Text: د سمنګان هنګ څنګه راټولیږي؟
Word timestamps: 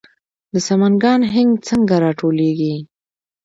د 0.53 0.55
سمنګان 0.67 1.21
هنګ 1.33 1.51
څنګه 1.67 1.95
راټولیږي؟ 2.05 2.75